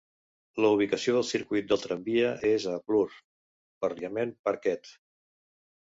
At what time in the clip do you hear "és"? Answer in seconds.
2.53-2.65